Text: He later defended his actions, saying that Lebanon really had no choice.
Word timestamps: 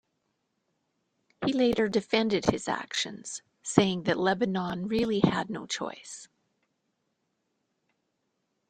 He 1.45 1.53
later 1.53 1.87
defended 1.87 2.45
his 2.45 2.67
actions, 2.67 3.43
saying 3.61 4.01
that 4.05 4.17
Lebanon 4.17 4.87
really 4.87 5.19
had 5.19 5.47
no 5.51 5.67
choice. 5.67 6.27